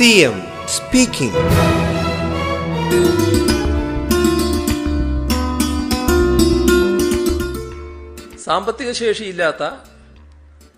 CM 0.00 0.36
speaking 0.66 1.40
സാമ്പത്തിക 8.36 8.92
ശേഷിയില്ലാത്ത 8.92 9.62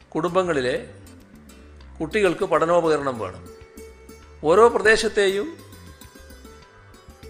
കുടുംബങ്ങളിലെ 0.09 0.89
കുട്ടികൾക്ക് 2.01 2.45
പഠനോപകരണം 2.45 3.19
വേണം. 3.19 3.49
ഓരോ 4.45 4.69
പ്രദേശത്തെയും 4.69 5.59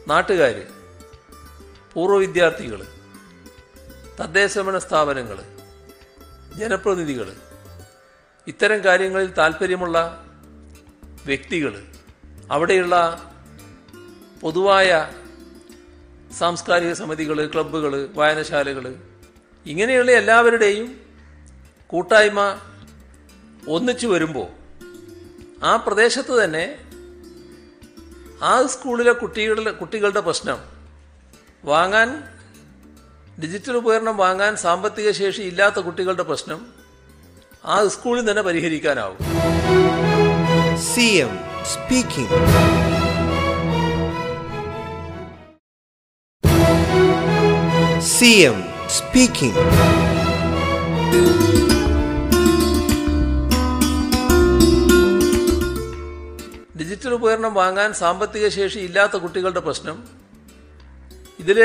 നാട്ടുകാർ 0.09 0.63
പൂർവ 1.93 2.19
വിദ്യാർത്ഥികൾ 2.19 2.83
തദ്ദേശഭരണ 4.21 4.79
സ്ഥാപനങ്ങൾ 4.79 5.39
ജനപ്രതിനിധികൾ 6.57 7.33
ഇത്തരം 8.47 8.85
കാര്യങ്ങളിൽ 8.85 9.33
താല്പര്യമുള്ള 9.33 10.22
വ്യക്തികൾ 11.27 11.75
അവിടെയുള്ള 12.51 12.97
പൊതുവായ 14.41 14.91
സാംസ്കാരിക 16.39 16.93
സമിതികൾ 16.93 17.47
ക്ലബ്ബുകൾ 17.47 18.11
വായനശാലകൾ 18.15 18.95
ഇങ്ങനെയുള്ള 19.67 20.11
എല്ലാവരുടെയും 20.11 21.01
കൂട്ടായ്മ 21.87 22.41
ഒന്നിച്ചു 23.69 24.07
വരുമ്പോൾ 24.07 24.49
ആ 25.63 25.77
പ്രദേശത്ത് 25.77 26.45
തന്നെ 26.45 26.65
ആ 28.43 28.67
സ്കൂളിലെ 28.67 29.13
കുട്ടികളുടെ 29.13 29.71
കുട്ടികളുടെ 29.71 30.21
പ്രശ്നം 30.21 30.59
വാങ്ങാൻ 31.65 32.09
ഡിജിറ്റൽ 33.43 33.77
ഉപകരണം 33.77 34.17
വാങ്ങാൻ 34.17 34.57
സാമ്പത്തിക 34.57 35.11
ശേഷി 35.11 35.43
ഇല്ലാത്ത 35.43 35.79
കുട്ടികളുടെ 35.79 36.23
പ്രശ്നം 36.23 36.67
ആ 37.65 37.89
സ്കൂളിൽ 37.89 38.31
തന്നെ 38.31 38.43
പരിഹരിക്കാനാവും. 38.43 39.19
CM 41.03 41.33
speaking. 41.67 42.29
M 48.43 48.59
speaking. 48.89 49.57
Digital 56.75 57.15
ഉപകരണം 57.15 57.55
വാങ്ങാൻ 57.55 57.93
സാമ്പത്തിക 57.95 58.49
ശേഷി 58.49 58.81
ഇല്ലാത്ത 58.81 59.17
കുട്ടികളുടെ 59.17 59.61
പ്രശ്നം 59.61 59.99
ഇതിൽ 61.39 61.61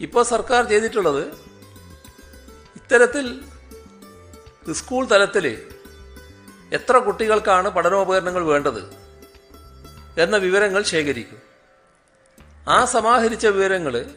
ഇപ്പോൾ 0.00 0.24
സർക്കാർ 0.24 0.64
ചെയ്തിട്ടുള്ളത് 0.64 1.24
ഇത്തരത്തിൽ 2.76 3.26
സ്കൂൾ 4.74 5.02
തലത്തിൽ 5.06 5.46
എത്ര 6.72 6.98
കുട്ടികൾക്കാണ് 6.98 7.68
പഠനോപകരണങ്ങൾ 7.68 8.44
വേണ്ടത് 8.44 9.06
എന്ന 10.18 10.36
വിവരങ്ങൾ 10.36 10.82
ശേഖരിക്കും. 10.82 11.42
ആ 12.68 12.84
സമാഹരിച്ച 12.84 13.46
വിവരങ്ങൾ 13.46 14.10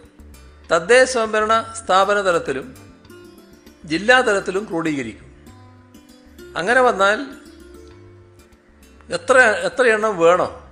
തദ്ദേശ 0.72 1.10
സ്വയംഭരണ 1.10 1.74
സ്ഥാപന 1.84 2.22
തലത്തിലും 2.22 2.76
ജില്ലാ 3.86 4.22
തലത്തിലും 4.22 4.66
ക്രോഡീകരിക്കും. 4.70 5.30
അങ്ങനെ 6.58 6.82
വന്നാൽ 6.82 7.26
എത്ര 9.14 9.38
എത്ര 9.38 9.84
എണ്ണം 9.88 10.20
വേണം 10.20 10.70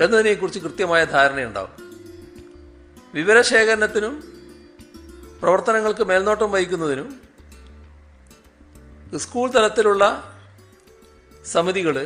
എന്നതിനെക്കുറിച്ച് 0.00 0.60
കൃത്യമായ 0.60 1.04
ധാരണയുണ്ടാവും. 1.04 1.90
വിവരശേഖരണത്തിനും 3.14 4.24
പ്രവർത്തനങ്ങൾക്ക് 5.42 6.04
മേൽനോട്ടം 6.04 6.52
വഹിക്കുന്നതിനും 6.52 7.29
സ്കൂൾ 9.18 9.50
തലത്തിലുള്ള 9.50 10.04
സമിതികൾ 11.44 11.96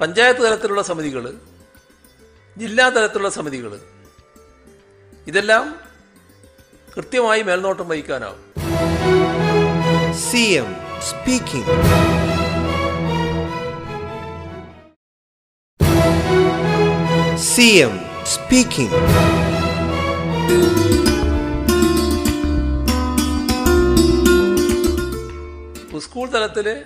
പഞ്ചായത്ത് 0.00 0.40
തലത്തിലുള്ള 0.40 0.82
സമിതികൾ 0.82 1.24
ജില്ലാ 2.56 2.88
തലത്തിലുള്ള 2.88 3.30
സമിതികൾ 3.30 3.72
ഇതെല്ലാം 5.26 5.64
കൃത്യമായി 6.94 7.42
മേൽനോട്ടം 7.42 7.88
വഹിക്കാനാവും. 7.88 8.42
CM 10.30 10.68
speaking. 11.08 11.74
CM 17.52 17.94
speaking. 18.34 18.92
School 26.00 26.30
തലത്തിൽ 26.30 26.84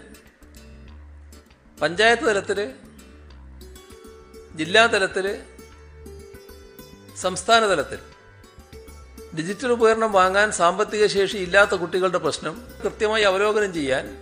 പഞ്ചായത്ത് 1.83 2.23
തലത്തിൽ 2.23 2.75
ജില്ലാ 4.57 4.87
തലത്തിൽ 4.87 5.43
സംസ്ഥാന 7.17 7.67
തലത്തിൽ 7.67 7.99
ഡിജിറ്റൽ 9.37 9.73
ഉപകരണം 9.73 10.13
വാങ്ങാൻ 10.13 10.53
സാമ്പത്തിക 10.53 11.07
ശേഷി 11.07 11.37
ഇല്ലാത്ത 11.37 11.71
കുട്ടികളുടെ 11.71 12.19
പ്രശ്നം 12.19 12.67
കൃത്യമായി 12.85 13.23
അവലോകനം 13.23 13.75
ചെയ്യാൻ 13.75 14.19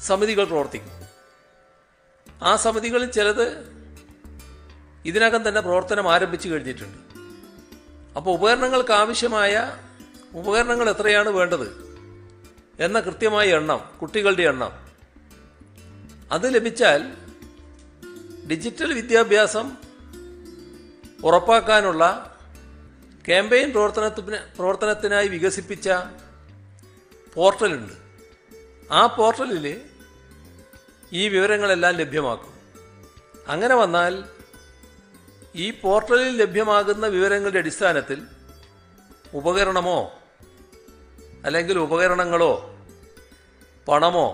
സമിതികൾ 0.00 0.44
പ്രവർത്തിക്കും. 0.44 0.90
ആ 2.42 2.56
സമിതികളിൽ 2.56 3.10
ചിലത് 3.10 3.72
ഇതിനകം 5.04 5.48
തന്നെ 5.48 5.60
പ്രവർത്തനം 5.60 6.12
ആരംഭിച്ചു 6.12 6.48
കഴിഞ്ഞിട്ടുണ്ട്. 6.48 6.98
അപ്പോൾ 8.16 8.30
ഉപകരണങ്ങൾക്ക് 8.34 8.92
ആവശ്യമായ 8.92 9.78
ഉപകരണങ്ങൾ 10.34 10.90
എത്രയാണ് 10.90 11.28
വേണ്ടത്? 11.28 11.81
എന്ന 12.78 13.00
കൃത്യമായ 13.00 13.56
എണ്ണം 13.56 13.90
കുട്ടികളുടെ 14.02 14.42
എണ്ണം. 14.42 14.72
അത് 16.32 16.54
ലഭിച്ചാൽ 16.54 17.12
ഡിജിറ്റൽ 18.50 18.92
വിദ്യാഭ്യാസം 18.92 19.76
ഉറപ്പാക്കാനുള്ള 21.24 22.28
ക്യാമ്പയിൻ 23.26 23.70
പ്രവർത്തനത്തിന് 23.70 24.36
പ്രവർത്തനത്തിനായി 24.58 25.28
വികസിപ്പിച്ച 25.28 25.90
പോർട്ടലുണ്ട്. 27.34 27.92
ആ 28.92 29.06
പോർട്ടലിൽ 29.06 29.80
ഈ 31.12 31.28
വിവരങ്ങളെല്ലാം 31.28 31.94
ലഭ്യമാക്കും. 31.94 32.52
അങ്ങനെ 33.48 33.74
വന്നാൽ 33.74 34.24
ഈ 35.54 35.70
പോർട്ടലിൽ 35.70 36.36
ലഭ്യമാകുന്ന 36.36 37.06
വിവരങ്ങളുടെ 37.06 37.58
അടിസ്ഥാനത്തിൽ 37.58 38.22
ഉപകരണമോ 39.34 40.21
അല്ലെങ്കിൽ 41.44 41.76
ഉപകരണങ്ങളോ 41.78 42.52
പണമോ 43.88 44.28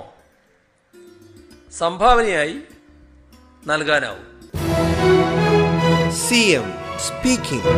സംഭാവനയായി 1.78 2.56
നൽകാനാവും. 3.66 4.26
C 6.24 6.40
M 6.58 6.68
speaking 7.06 7.72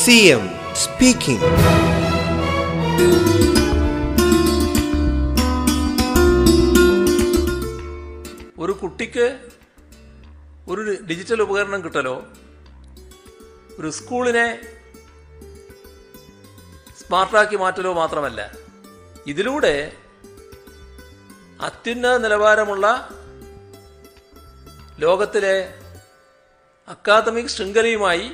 C 0.00 0.16
M 0.34 0.44
speaking 0.82 1.48
ഒരു 8.58 8.72
കുട്ടിക്ക് 8.72 9.26
ഒരു 10.68 10.80
ഡിജിറ്റൽ 11.08 11.42
ഉപകരണം 11.42 11.84
കിട്ടലോ? 11.84 12.14
ഒരു 13.80 13.90
സ്കൂളിനെ 13.90 14.62
സ്മാർട്ടാക്കി 17.00 17.56
മാറ്റലോ 17.56 17.92
മാത്രമല്ല 17.92 18.50
ഇതിലൂടെ 19.26 19.96
അത്യുന്നത 21.60 22.16
നിലവാരമുള്ള 22.16 23.08
ലോകത്തിലെ 24.98 25.74
അക്കാദമിക് 26.88 27.46
ശൃംഖലയുമായി 27.46 28.32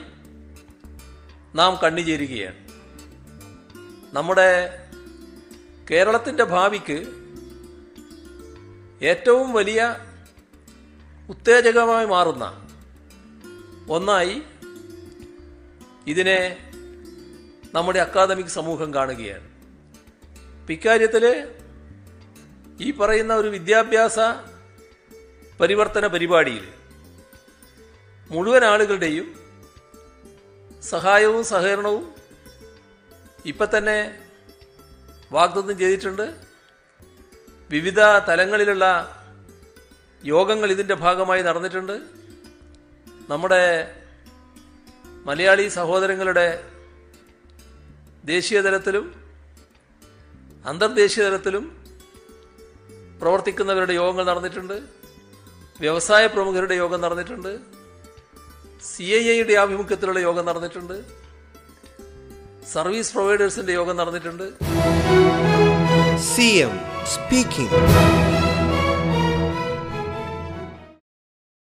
നാം 1.54 1.78
കണ്ണിചേരുകയാണ്. 1.82 2.60
നമ്മുടെ 4.12 4.50
കേരളത്തിന്റെ 5.90 6.44
ഭാവിക്ക് 6.44 6.98
ഏറ്റവും 9.04 9.52
വലിയ 9.52 9.96
ഉത്തേജകമായി 11.28 12.06
മാറുന്ന 12.06 12.68
ഒന്നായി 13.90 14.42
ഇതിനെ 16.06 16.70
നമ്മുടെ 17.74 17.98
അക്കാദമിക് 17.98 18.54
സമൂഹം 18.58 18.94
കാണുകയാണ്. 18.94 19.48
ഇക്കാര്യത്തിൽ 20.72 21.24
ഈ 22.80 22.92
പറയുന്ന 22.92 23.34
ഒരു 23.34 23.48
വിദ്യാഭ്യാസ 23.48 24.18
പരിവർത്തന 25.60 26.06
പരിപാടിയിൽ 26.06 26.64
മുഴുവൻ 28.30 28.64
ആളുകളുടെയും 28.64 29.26
സഹായവും 30.82 31.44
സഹകരണവും 31.44 32.14
ഇപ്പം 33.46 33.78
തന്നെ 33.78 33.98
വാഗ്ദത്തം 35.32 35.78
ചെയ്തിട്ടുണ്ട്. 35.78 36.26
വിവിധ 37.70 38.00
തലങ്ങളിലുള്ള 38.28 38.84
യോഗങ്ങൾ 40.24 40.70
ഇതിന്റെ 40.70 40.94
ഭാഗമായി 40.94 41.42
നടന്നിട്ടുണ്ട്. 41.42 41.96
നമ്മുടെ 43.30 43.62
മലയാളി 45.26 45.64
സഹോദരങ്ങളുടെ 45.76 46.46
ദേശീയ 48.32 48.58
തലത്തിലും 48.66 49.06
അന്തർദേശീയ 50.70 51.24
തലത്തിലും 51.28 51.64
പ്രവർത്തിക്കുന്നവരുടെ 53.20 53.94
യോഗങ്ങൾ 54.00 54.24
നടന്നിട്ടുണ്ട്. 54.30 54.76
വ്യവസായ 55.80 56.26
പ്രമുഖരുടെ 56.34 56.74
യോഗം 56.82 57.00
നടന്നിട്ടുണ്ട്. 57.04 57.52
സി 58.90 59.06
ഐ 59.20 59.22
ഐയുടെ 59.34 59.54
ആഭിമുഖ്യത്തിലുള്ള 59.62 60.20
യോഗം 60.28 60.44
നടന്നിട്ടുണ്ട്. 60.50 60.96
സർവീസ് 62.74 63.14
പ്രൊവൈഡേഴ്സിന്റെ 63.16 63.72
യോഗം 63.80 63.96
നടന്നിട്ടുണ്ട്. 64.02 64.46
C 66.32 66.48
M 66.66 66.76
speaking. 67.06 68.35